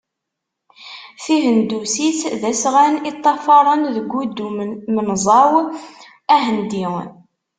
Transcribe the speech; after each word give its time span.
Tihendusit 1.23 2.19
d 2.41 2.43
asɣan 2.51 2.95
i 3.09 3.11
ṭṭafaren 3.17 3.81
deg 3.95 4.11
udu-menẓaw 4.21 5.53
ahendi. 6.35 6.85